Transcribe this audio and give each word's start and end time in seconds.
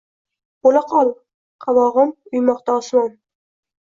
Bo‘laqol, 0.67 1.11
qavog‘in 1.65 2.13
uymoqda 2.39 2.79
osmon. 2.81 3.13